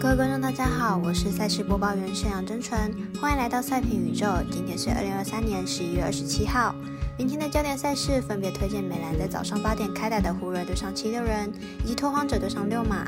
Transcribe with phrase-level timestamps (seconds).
[0.00, 4.26] 各位观众，大家好，我是赛事播报员沈阳真纯，欢迎来到赛评宇宙。
[4.50, 6.74] 今天是二零二三年十一月二十七号。
[7.18, 11.52] 明天的焦点赛事分别推荐美兰在早上八点开打的湖人对上七六人，
[11.84, 13.06] 以及拓荒者对上六马。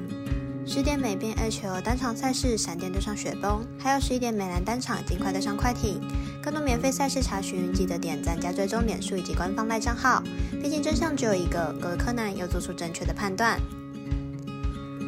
[0.66, 5.98] 十点美边 H 球单场赛事闪电对上雪崩，还有十一点美兰单场尽快对上快艇。
[6.42, 10.22] 更多免费赛事查询，记得点赞加追踪脸书以及官方赖账号。
[10.62, 13.58] 毕竟真相只有一个，各位柯南要做出正确的判断。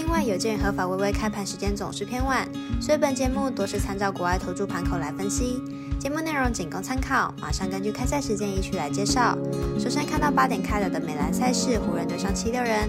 [0.00, 2.48] 另外，有鉴于合法微微开盘时间总是偏晚，
[2.80, 5.62] 所以本节目多是参照国外投注盘口来分析。
[5.98, 9.36] 节目内容仅供参考，马上根据开赛时间依序来介绍。
[9.78, 12.88] 首先看到八点开打的美兰赛事，湖人对上七六人，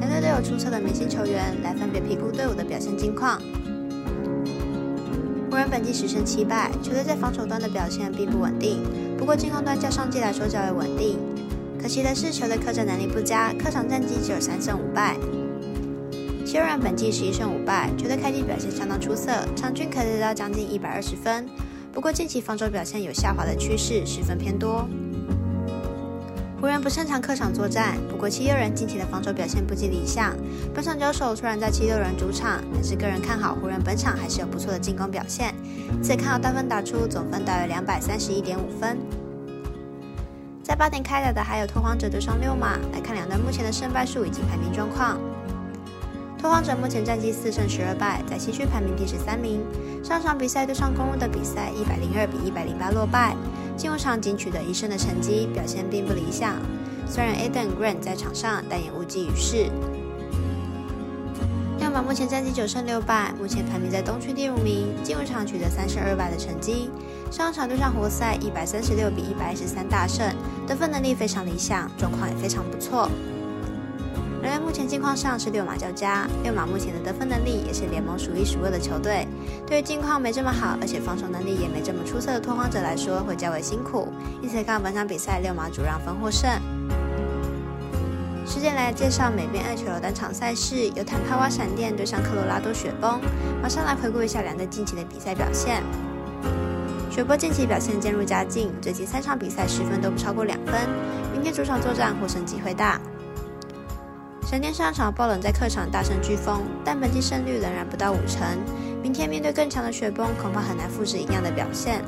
[0.00, 3.38] 两队都有出色的明星球员，来分别评估队伍的表现近况。
[5.50, 8.82] 湖人本季十胜七败，球队在防守端的表现并不稳定，
[9.18, 11.18] 不过进攻端较上季来说较为稳定。
[11.78, 15.14] 可惜的是，球队客战能力不佳，客场战绩只有三胜五败。
[16.48, 21.46] 七六人本季十一胜五败，球队开季表现相当出色，场均可以得到将近一百二十分。
[21.92, 24.88] 不过近期防守表现有下滑的趋势，十分偏多。
[26.58, 30.34] 湖人不擅长客场作战，不过七六人近期的防守表现不及理想。
[30.74, 35.54] 本场交手虽然在七六人主场，但是个人看好湖人本场还是有不错的进攻表现，
[36.02, 38.96] 且看好大分打出总分大约两百三十一点五分。
[40.62, 45.20] 在八点开打的还有拓荒者对上六马，来看两队目前的胜败数以及排名状况。
[46.40, 49.60] 拓荒者目前战绩四胜十二败，在西区排名第十三名。
[50.04, 53.36] 上场比赛对上公路的比赛，一百零二比一百零八落败。
[53.76, 56.54] 进入场仅取得一胜的成绩，表现并不理想。
[57.08, 59.68] 虽然 Aden Grant 在场上，但也无济于事。
[61.80, 64.94] 要马目前战绩九胜六败，目前排名在东区第五名。
[65.02, 66.88] 进入场取得三胜二败的成绩。
[67.30, 70.24] 上场对上活塞，一百三十六比一百一十三大胜，
[70.66, 73.08] 得分能力非常理想，状况也非常不错。
[74.48, 79.28] 两队目前近况上是六马较佳，六马目前的得分能力也是联盟数一数二的球队。
[79.66, 84.08] 对于近况没这么好，而且防守能力也没这么出色的拓荒者来说，会较为辛苦。
[84.40, 86.50] 因此看本场比赛，六马主让分获胜。
[88.46, 93.20] 时间来介绍美边二球的单场赛事，由坦帕湾闪电对上科罗拉多雪崩。
[93.60, 95.82] 马上来回顾一下两队近期的比赛表现。
[97.10, 100.88] 雪波近期表现渐入佳境，最近三场比赛失分都不超过两分。
[101.34, 102.98] 明天主场作战获胜机会大。
[104.50, 108.40] 闪电上场爆冷，在客场大胜飓风，但本季胜率仍然不到五成。
[109.02, 112.02] 明天面对更强的雪崩，恐怕很难复制一样的表现。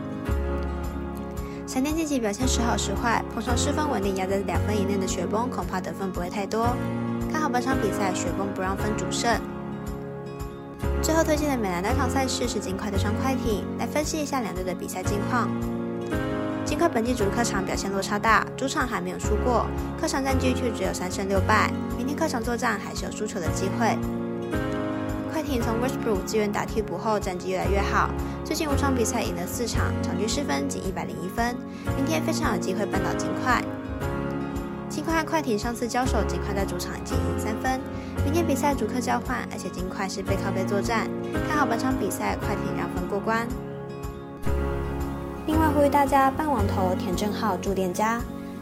[1.66, 6.74] 闪电近期表现时好时坏，碰上失分稳定压在两分以内的雪崩，恐怕得分不会太多。
[7.30, 9.38] 看好本场比赛，雪崩不让分主胜。
[11.02, 15.46] 最后推荐的美兰单场赛事是金块对上快艇，来分析一下两队的比赛近况。
[16.64, 19.66] 金块本季主客场表现落差大，主场还没有输过，
[20.00, 21.70] 客场战绩却只有三胜六败。
[22.20, 23.96] 客场作战还是有输球的机会。
[25.32, 28.10] 快艇从 Westbrook 自愿打替补后，战绩越来越好，
[28.44, 31.56] 最近五场比赛赢了四场，场均失分仅一百零一分。
[31.96, 33.64] 明天非常有机会扳倒金块。
[34.90, 37.80] 金块和快艇上次交手，金块在主场已经赢三分。
[38.22, 41.08] 明天比赛主客交换，而且金块是背靠背作战，
[41.48, 43.48] 看好本场比赛快艇让分过关。
[45.46, 48.20] 另外呼吁大家办网投填证号注店家。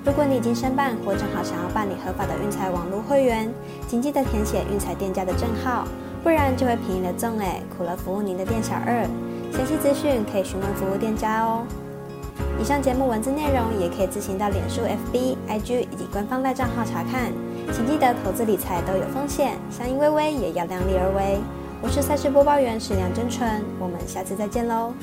[0.08, 3.46] 如果你已经申办或正好想要办理合法的运彩网络会员，
[3.86, 5.86] 请记得填写运彩店家的证号，
[6.24, 9.06] 不然就会便宜了赠哎，苦了服务您的店小二。
[9.52, 11.62] 详细资讯可以询问服务店家哦。
[12.58, 17.30] 以上节目文字内容也可以自行到脸书、FB、IG 以及官方赖账号查看。
[17.70, 21.38] 请记得投资理财都有风险，相依微微也要量力而为。
[21.82, 24.94] 我是赛事播报员史梁真纯，我们下次再见喽。